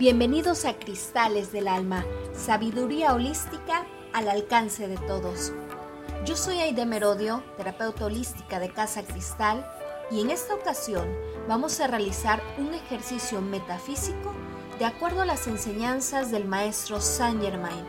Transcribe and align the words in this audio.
Bienvenidos 0.00 0.64
a 0.64 0.78
Cristales 0.78 1.52
del 1.52 1.68
Alma, 1.68 2.06
sabiduría 2.32 3.12
holística 3.12 3.84
al 4.14 4.30
alcance 4.30 4.88
de 4.88 4.96
todos. 4.96 5.52
Yo 6.24 6.36
soy 6.36 6.58
Aide 6.58 6.86
Merodio, 6.86 7.44
terapeuta 7.58 8.06
holística 8.06 8.58
de 8.58 8.72
Casa 8.72 9.02
Cristal, 9.02 9.62
y 10.10 10.22
en 10.22 10.30
esta 10.30 10.54
ocasión 10.54 11.06
vamos 11.46 11.78
a 11.80 11.86
realizar 11.86 12.42
un 12.56 12.72
ejercicio 12.72 13.42
metafísico 13.42 14.32
de 14.78 14.86
acuerdo 14.86 15.20
a 15.20 15.26
las 15.26 15.46
enseñanzas 15.46 16.30
del 16.30 16.46
maestro 16.46 16.98
Saint 17.02 17.42
Germain, 17.42 17.84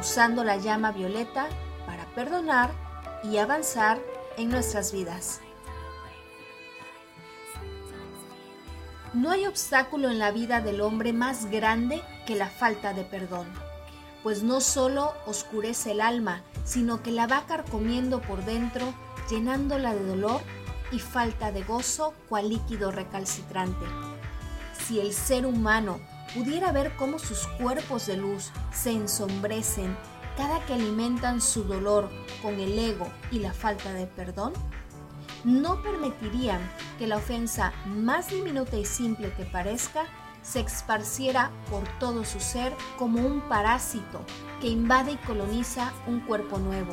usando 0.00 0.42
la 0.42 0.56
llama 0.56 0.90
violeta 0.90 1.46
para 1.86 2.04
perdonar 2.16 2.72
y 3.22 3.36
avanzar 3.36 4.02
en 4.36 4.48
nuestras 4.48 4.90
vidas. 4.90 5.40
No 9.14 9.30
hay 9.30 9.46
obstáculo 9.46 10.10
en 10.10 10.18
la 10.18 10.32
vida 10.32 10.60
del 10.60 10.80
hombre 10.80 11.12
más 11.12 11.46
grande 11.46 12.02
que 12.26 12.34
la 12.34 12.48
falta 12.48 12.92
de 12.94 13.04
perdón, 13.04 13.46
pues 14.24 14.42
no 14.42 14.60
solo 14.60 15.14
oscurece 15.24 15.92
el 15.92 16.00
alma, 16.00 16.42
sino 16.64 17.00
que 17.00 17.12
la 17.12 17.28
va 17.28 17.46
carcomiendo 17.46 18.20
por 18.20 18.44
dentro, 18.44 18.92
llenándola 19.30 19.94
de 19.94 20.04
dolor 20.04 20.40
y 20.90 20.98
falta 20.98 21.52
de 21.52 21.62
gozo 21.62 22.12
cual 22.28 22.48
líquido 22.48 22.90
recalcitrante. 22.90 23.86
Si 24.84 24.98
el 24.98 25.12
ser 25.12 25.46
humano 25.46 26.00
pudiera 26.34 26.72
ver 26.72 26.96
cómo 26.96 27.20
sus 27.20 27.46
cuerpos 27.46 28.06
de 28.06 28.16
luz 28.16 28.50
se 28.72 28.90
ensombrecen 28.90 29.96
cada 30.36 30.58
que 30.66 30.74
alimentan 30.74 31.40
su 31.40 31.62
dolor 31.62 32.10
con 32.42 32.58
el 32.58 32.76
ego 32.76 33.06
y 33.30 33.38
la 33.38 33.52
falta 33.52 33.92
de 33.92 34.08
perdón, 34.08 34.54
no 35.44 35.82
permitirían 35.82 36.60
que 36.98 37.06
la 37.06 37.18
ofensa 37.18 37.72
más 37.86 38.30
diminuta 38.30 38.76
y 38.76 38.84
simple 38.84 39.32
que 39.34 39.44
parezca 39.44 40.06
se 40.42 40.60
esparciera 40.60 41.50
por 41.70 41.86
todo 41.98 42.24
su 42.24 42.38
ser 42.38 42.74
como 42.98 43.20
un 43.26 43.40
parásito 43.42 44.20
que 44.60 44.68
invade 44.68 45.12
y 45.12 45.16
coloniza 45.16 45.92
un 46.06 46.20
cuerpo 46.20 46.58
nuevo. 46.58 46.92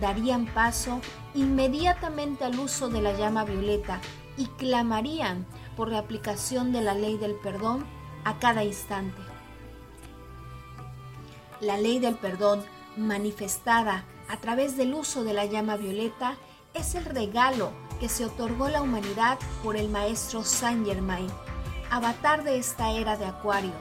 Darían 0.00 0.46
paso 0.46 1.00
inmediatamente 1.34 2.44
al 2.44 2.58
uso 2.58 2.88
de 2.88 3.02
la 3.02 3.16
llama 3.16 3.44
violeta 3.44 4.00
y 4.36 4.46
clamarían 4.46 5.46
por 5.76 5.90
la 5.90 5.98
aplicación 5.98 6.72
de 6.72 6.82
la 6.82 6.94
ley 6.94 7.16
del 7.16 7.34
perdón 7.34 7.84
a 8.24 8.38
cada 8.38 8.64
instante. 8.64 9.20
La 11.60 11.78
ley 11.78 11.98
del 11.98 12.14
perdón 12.14 12.62
manifestada 12.96 14.04
a 14.28 14.36
través 14.36 14.76
del 14.76 14.94
uso 14.94 15.24
de 15.24 15.32
la 15.32 15.46
llama 15.46 15.76
violeta 15.76 16.36
es 16.74 16.94
el 16.94 17.04
regalo 17.04 17.72
que 18.00 18.08
se 18.08 18.24
otorgó 18.24 18.68
la 18.68 18.82
humanidad 18.82 19.38
por 19.62 19.76
el 19.76 19.88
maestro 19.88 20.44
Saint 20.44 20.86
Germain, 20.86 21.28
avatar 21.90 22.44
de 22.44 22.58
esta 22.58 22.92
era 22.92 23.16
de 23.16 23.26
Acuario, 23.26 23.72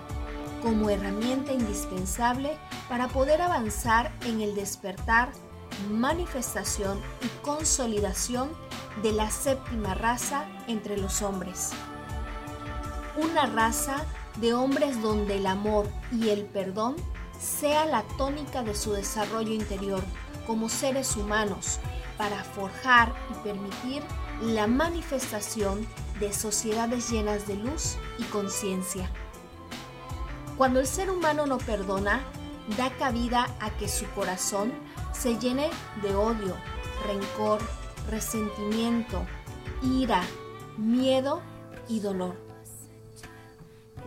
como 0.63 0.89
herramienta 0.89 1.53
indispensable 1.53 2.57
para 2.89 3.07
poder 3.07 3.41
avanzar 3.41 4.11
en 4.25 4.41
el 4.41 4.55
despertar, 4.55 5.31
manifestación 5.91 6.99
y 7.21 7.27
consolidación 7.43 8.49
de 9.03 9.11
la 9.11 9.29
séptima 9.29 9.93
raza 9.93 10.45
entre 10.67 10.97
los 10.97 11.21
hombres. 11.21 11.71
Una 13.17 13.45
raza 13.45 14.05
de 14.37 14.53
hombres 14.53 15.01
donde 15.01 15.37
el 15.37 15.45
amor 15.45 15.87
y 16.11 16.29
el 16.29 16.45
perdón 16.45 16.95
sea 17.39 17.85
la 17.85 18.03
tónica 18.17 18.63
de 18.63 18.75
su 18.75 18.93
desarrollo 18.93 19.53
interior 19.53 20.03
como 20.47 20.69
seres 20.69 21.15
humanos 21.15 21.79
para 22.17 22.43
forjar 22.43 23.13
y 23.31 23.33
permitir 23.43 24.03
la 24.41 24.67
manifestación 24.67 25.87
de 26.19 26.33
sociedades 26.33 27.09
llenas 27.09 27.47
de 27.47 27.55
luz 27.55 27.95
y 28.17 28.23
conciencia. 28.23 29.09
Cuando 30.57 30.79
el 30.79 30.87
ser 30.87 31.09
humano 31.11 31.45
no 31.45 31.57
perdona, 31.59 32.23
da 32.77 32.89
cabida 32.97 33.47
a 33.59 33.69
que 33.77 33.87
su 33.87 34.05
corazón 34.11 34.73
se 35.13 35.37
llene 35.37 35.69
de 36.01 36.15
odio, 36.15 36.55
rencor, 37.05 37.59
resentimiento, 38.09 39.25
ira, 39.81 40.23
miedo 40.77 41.41
y 41.87 41.99
dolor. 41.99 42.35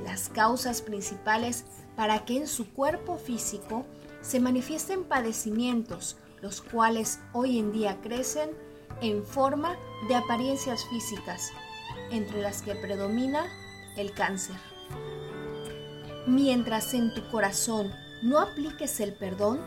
Las 0.04 0.28
causas 0.28 0.82
principales 0.82 1.64
para 1.96 2.24
que 2.24 2.38
en 2.38 2.48
su 2.48 2.72
cuerpo 2.72 3.18
físico 3.18 3.84
se 4.20 4.40
manifiesten 4.40 5.04
padecimientos 5.04 6.16
los 6.42 6.60
cuales 6.60 7.20
hoy 7.32 7.58
en 7.58 7.72
día 7.72 8.00
crecen 8.02 8.50
en 9.00 9.24
forma 9.24 9.76
de 10.08 10.14
apariencias 10.14 10.84
físicas, 10.86 11.50
entre 12.10 12.40
las 12.40 12.62
que 12.62 12.74
predomina 12.74 13.46
el 13.96 14.12
cáncer. 14.12 14.56
Mientras 16.26 16.94
en 16.94 17.14
tu 17.14 17.28
corazón 17.30 17.92
no 18.22 18.38
apliques 18.38 19.00
el 19.00 19.14
perdón, 19.14 19.60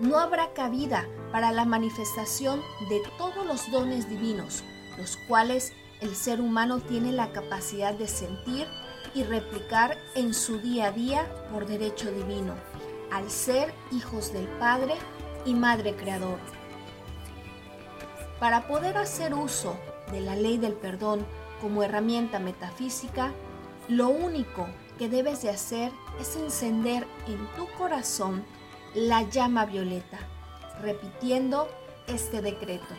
no 0.00 0.18
habrá 0.18 0.52
cabida 0.52 1.06
para 1.32 1.52
la 1.52 1.64
manifestación 1.64 2.60
de 2.88 3.02
todos 3.18 3.44
los 3.46 3.70
dones 3.70 4.08
divinos, 4.08 4.62
los 4.96 5.16
cuales 5.28 5.72
el 6.00 6.14
ser 6.14 6.40
humano 6.40 6.80
tiene 6.80 7.12
la 7.12 7.32
capacidad 7.32 7.92
de 7.94 8.08
sentir 8.08 8.66
y 9.14 9.24
replicar 9.24 9.98
en 10.14 10.32
su 10.32 10.58
día 10.58 10.86
a 10.86 10.92
día 10.92 11.26
por 11.52 11.66
derecho 11.66 12.10
divino, 12.12 12.54
al 13.10 13.30
ser 13.30 13.72
hijos 13.90 14.32
del 14.32 14.46
Padre 14.58 14.94
y 15.48 15.54
Madre 15.54 15.94
Creador. 15.96 16.38
Para 18.38 18.68
poder 18.68 18.98
hacer 18.98 19.32
uso 19.32 19.76
de 20.12 20.20
la 20.20 20.36
ley 20.36 20.58
del 20.58 20.74
perdón 20.74 21.26
como 21.62 21.82
herramienta 21.82 22.38
metafísica, 22.38 23.32
lo 23.88 24.10
único 24.10 24.66
que 24.98 25.08
debes 25.08 25.40
de 25.42 25.48
hacer 25.48 25.90
es 26.20 26.36
encender 26.36 27.06
en 27.26 27.46
tu 27.56 27.66
corazón 27.78 28.44
la 28.94 29.22
llama 29.22 29.64
violeta, 29.64 30.18
repitiendo 30.82 31.68
este 32.06 32.42
decreto. 32.42 32.94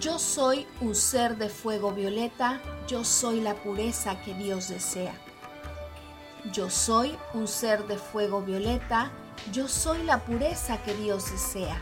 Yo 0.00 0.18
soy 0.18 0.66
un 0.82 0.94
ser 0.94 1.38
de 1.38 1.48
fuego 1.48 1.92
violeta, 1.92 2.60
yo 2.88 3.04
soy 3.04 3.40
la 3.40 3.54
pureza 3.54 4.20
que 4.22 4.34
Dios 4.34 4.68
desea. 4.68 5.14
Yo 6.52 6.68
soy 6.68 7.16
un 7.32 7.48
ser 7.48 7.86
de 7.86 7.96
fuego 7.96 8.42
violeta, 8.42 9.10
yo 9.52 9.68
soy 9.68 10.02
la 10.04 10.24
pureza 10.24 10.82
que 10.82 10.94
Dios 10.94 11.30
desea. 11.30 11.80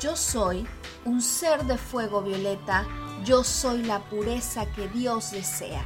Yo 0.00 0.16
soy 0.16 0.66
un 1.04 1.20
ser 1.20 1.64
de 1.64 1.76
fuego 1.76 2.22
violeta, 2.22 2.86
yo 3.24 3.44
soy 3.44 3.82
la 3.82 4.00
pureza 4.00 4.66
que 4.72 4.88
Dios 4.88 5.32
desea. 5.32 5.84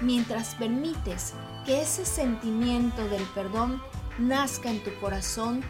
Mientras 0.00 0.54
permites 0.54 1.34
que 1.64 1.82
ese 1.82 2.04
sentimiento 2.04 3.06
del 3.08 3.22
perdón 3.34 3.82
nazca 4.18 4.70
en 4.70 4.82
tu 4.84 4.94
corazón 5.00 5.62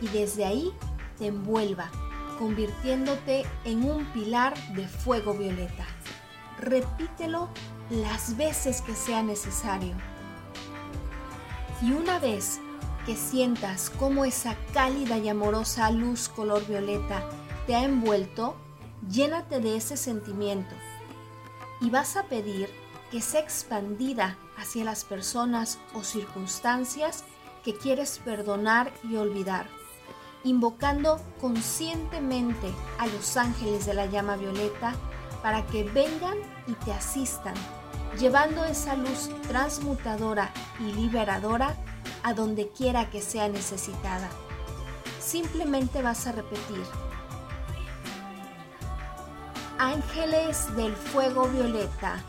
y 0.00 0.08
desde 0.08 0.44
ahí 0.44 0.72
te 1.18 1.28
envuelva, 1.28 1.90
convirtiéndote 2.38 3.46
en 3.64 3.84
un 3.88 4.04
pilar 4.06 4.54
de 4.74 4.88
fuego 4.88 5.34
violeta. 5.34 5.86
Repítelo 6.58 7.48
las 7.90 8.36
veces 8.36 8.82
que 8.82 8.94
sea 8.94 9.22
necesario. 9.22 9.94
Y 11.80 11.92
una 11.92 12.18
vez 12.18 12.60
que 13.06 13.16
sientas 13.16 13.90
cómo 13.98 14.24
esa 14.24 14.56
cálida 14.72 15.18
y 15.18 15.28
amorosa 15.28 15.90
luz 15.90 16.28
color 16.28 16.66
violeta 16.66 17.28
te 17.66 17.74
ha 17.74 17.84
envuelto, 17.84 18.56
llénate 19.08 19.60
de 19.60 19.76
ese 19.76 19.96
sentimiento 19.96 20.74
y 21.80 21.90
vas 21.90 22.16
a 22.16 22.24
pedir 22.24 22.68
que 23.10 23.20
sea 23.20 23.40
expandida 23.40 24.38
hacia 24.56 24.84
las 24.84 25.04
personas 25.04 25.78
o 25.94 26.04
circunstancias 26.04 27.24
que 27.64 27.76
quieres 27.76 28.20
perdonar 28.24 28.92
y 29.02 29.16
olvidar, 29.16 29.66
invocando 30.44 31.20
conscientemente 31.40 32.72
a 32.98 33.06
los 33.06 33.36
ángeles 33.36 33.86
de 33.86 33.94
la 33.94 34.06
llama 34.06 34.36
violeta 34.36 34.94
para 35.42 35.66
que 35.66 35.84
vengan 35.84 36.38
y 36.66 36.72
te 36.84 36.92
asistan, 36.92 37.54
llevando 38.18 38.64
esa 38.64 38.96
luz 38.96 39.28
transmutadora 39.48 40.52
y 40.80 40.92
liberadora 40.92 41.76
a 42.22 42.34
donde 42.34 42.68
quiera 42.68 43.10
que 43.10 43.20
sea 43.20 43.48
necesitada. 43.48 44.28
Simplemente 45.20 46.02
vas 46.02 46.26
a 46.26 46.32
repetir. 46.32 46.82
Ángeles 49.78 50.74
del 50.76 50.94
fuego 50.94 51.48
violeta, 51.48 52.22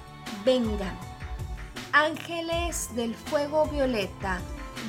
vengan. 0.43 0.97
Ángeles 1.91 2.89
del 2.95 3.13
fuego 3.13 3.65
violeta, 3.67 4.39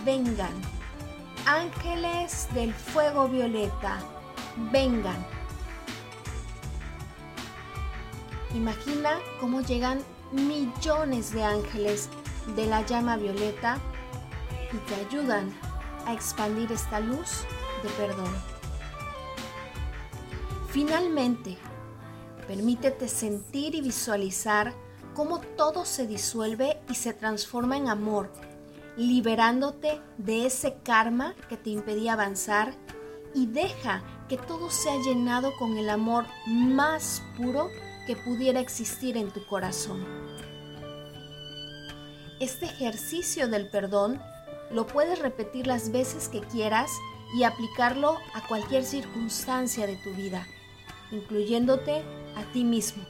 vengan. 0.05 0.55
Ángeles 1.47 2.49
del 2.55 2.73
fuego 2.73 3.29
violeta, 3.29 3.99
vengan. 4.73 5.27
Imagina 8.55 9.19
cómo 9.41 9.61
llegan 9.61 10.01
millones 10.33 11.33
de 11.33 11.45
ángeles 11.45 12.09
de 12.57 12.67
la 12.67 12.83
llama 12.87 13.17
violeta 13.17 13.79
y 14.75 14.79
te 14.89 14.95
ayudan 14.97 15.53
a 16.07 16.13
expandir 16.13 16.73
esta 16.73 17.01
luz 17.01 17.45
de 17.83 17.89
perdón. 17.91 18.33
Finalmente, 20.69 21.57
permítete 22.49 23.09
sentir 23.09 23.75
y 23.75 23.81
visualizar 23.81 24.75
cómo 25.15 25.39
todo 25.57 25.85
se 25.85 26.07
disuelve 26.07 26.81
y 26.91 26.97
se 26.97 27.13
transforma 27.13 27.77
en 27.77 27.89
amor, 27.89 28.33
liberándote 28.97 30.01
de 30.19 30.47
ese 30.47 30.77
karma 30.83 31.35
que 31.49 31.57
te 31.57 31.71
impedía 31.71 32.15
avanzar 32.15 32.75
y 33.35 33.47
deja 33.47 34.03
que 34.29 34.37
todo 34.37 34.71
sea 34.71 34.97
llenado 35.03 35.53
con 35.59 35.77
el 35.77 35.91
amor 35.91 36.27
más 36.47 37.23
puro 37.37 37.69
que 38.07 38.17
pudiera 38.17 38.61
existir 38.61 39.17
en 39.17 39.31
tu 39.31 39.45
corazón. 39.47 40.05
Este 42.41 42.67
ejercicio 42.67 43.49
del 43.49 43.71
perdón 43.71 44.21
lo 44.75 44.87
puedes 44.87 45.21
repetir 45.21 45.67
las 45.67 45.93
veces 45.93 46.29
que 46.29 46.41
quieras 46.41 46.91
y 47.35 47.45
aplicarlo 47.45 48.19
a 48.35 48.47
cualquier 48.47 48.85
circunstancia 48.85 49.87
de 49.87 49.97
tu 49.97 50.13
vida, 50.13 50.47
incluyéndote 51.13 52.03
a 52.37 52.53
ti 52.53 52.65
mismo. 52.65 53.05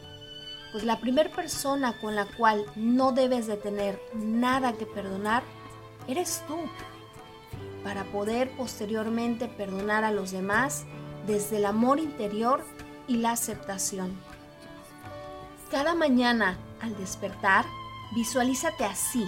Pues 0.72 0.84
la 0.84 1.00
primera 1.00 1.30
persona 1.30 1.98
con 2.00 2.14
la 2.14 2.26
cual 2.26 2.64
no 2.76 3.12
debes 3.12 3.46
de 3.46 3.56
tener 3.56 4.00
nada 4.14 4.74
que 4.74 4.86
perdonar 4.86 5.42
eres 6.06 6.42
tú, 6.46 6.58
para 7.82 8.04
poder 8.04 8.50
posteriormente 8.56 9.46
perdonar 9.46 10.04
a 10.04 10.10
los 10.10 10.32
demás 10.32 10.84
desde 11.26 11.58
el 11.58 11.66
amor 11.66 11.98
interior 11.98 12.62
y 13.06 13.18
la 13.18 13.32
aceptación. 13.32 14.18
Cada 15.70 15.94
mañana 15.94 16.58
al 16.80 16.96
despertar, 16.96 17.64
visualízate 18.14 18.84
así, 18.84 19.26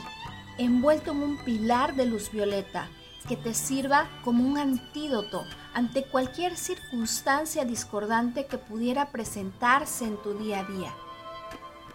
envuelto 0.59 1.13
en 1.13 1.23
un 1.23 1.37
pilar 1.39 1.95
de 1.95 2.07
luz 2.07 2.31
violeta 2.31 2.89
que 3.29 3.37
te 3.37 3.55
sirva 3.55 4.09
como 4.25 4.45
un 4.45 4.59
antídoto 4.59 5.45
ante 5.75 6.05
cualquier 6.05 6.57
circunstancia 6.57 7.65
discordante 7.65 8.47
que 8.47 8.59
pudiera 8.59 9.11
presentarse 9.11 10.05
en 10.05 10.17
tu 10.23 10.35
día 10.35 10.61
a 10.61 10.65
día. 10.65 10.95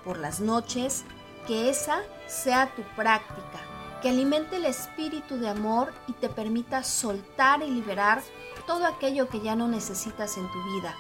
Por 0.04 0.18
las 0.18 0.40
noches, 0.40 1.04
que 1.48 1.70
esa 1.70 2.02
sea 2.28 2.74
tu 2.76 2.84
práctica, 2.96 3.60
que 4.02 4.10
alimente 4.10 4.58
el 4.58 4.66
espíritu 4.66 5.38
de 5.38 5.50
amor 5.50 5.94
y 6.08 6.14
te 6.14 6.30
permita 6.30 6.84
soltar 6.84 7.62
y 7.62 7.70
liberar 7.70 8.22
todo 8.68 8.86
aquello 8.86 9.30
que 9.30 9.42
ya 9.42 9.56
no 9.56 9.68
necesitas 9.68 10.38
en 10.38 10.52
tu 10.52 10.64
vida 10.64 10.96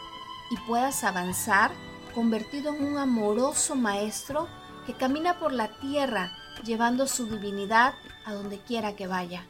y 0.50 0.58
puedas 0.68 1.04
avanzar 1.04 1.72
convertido 2.14 2.74
en 2.74 2.84
un 2.84 2.98
amoroso 2.98 3.76
maestro 3.76 4.48
que 4.86 4.94
camina 4.94 5.40
por 5.40 5.54
la 5.54 5.70
tierra 5.80 6.32
llevando 6.64 7.08
su 7.08 7.26
divinidad 7.26 7.94
a 8.26 8.34
donde 8.34 8.60
quiera 8.60 8.96
que 8.96 9.08
vaya, 9.08 9.46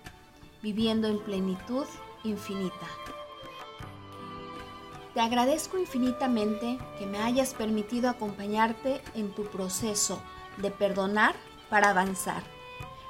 viviendo 0.61 1.07
en 1.07 1.19
plenitud 1.19 1.85
infinita. 2.23 2.87
Te 5.13 5.19
agradezco 5.19 5.77
infinitamente 5.77 6.79
que 6.97 7.05
me 7.05 7.21
hayas 7.21 7.53
permitido 7.53 8.09
acompañarte 8.09 9.01
en 9.13 9.31
tu 9.31 9.45
proceso 9.45 10.21
de 10.57 10.71
perdonar 10.71 11.35
para 11.69 11.89
avanzar. 11.89 12.43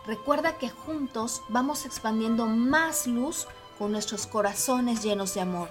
Recuerda 0.07 0.57
que 0.57 0.69
juntos 0.69 1.43
vamos 1.49 1.85
expandiendo 1.85 2.47
más 2.47 3.05
luz 3.05 3.47
con 3.77 3.91
nuestros 3.91 4.25
corazones 4.25 5.03
llenos 5.03 5.35
de 5.35 5.41
amor. 5.41 5.69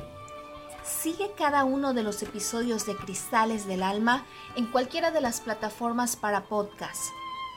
Sigue 0.85 1.33
cada 1.37 1.65
uno 1.65 1.95
de 1.95 2.03
los 2.03 2.23
episodios 2.23 2.87
de 2.87 2.97
Cristales 2.97 3.67
del 3.67 3.83
Alma 3.83 4.25
en 4.55 4.67
cualquiera 4.67 5.11
de 5.11 5.21
las 5.21 5.41
plataformas 5.41 6.17
para 6.17 6.45
podcast. 6.45 7.11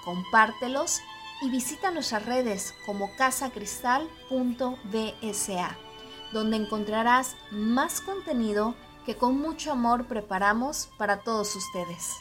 Compártelos 0.03 1.01
y 1.41 1.49
visita 1.49 1.89
nuestras 1.91 2.25
redes 2.25 2.73
como 2.85 3.15
casacristal.bsa, 3.15 5.77
donde 6.31 6.57
encontrarás 6.57 7.35
más 7.51 8.01
contenido 8.01 8.75
que 9.05 9.15
con 9.17 9.37
mucho 9.37 9.71
amor 9.71 10.07
preparamos 10.07 10.89
para 10.97 11.19
todos 11.19 11.55
ustedes. 11.55 12.17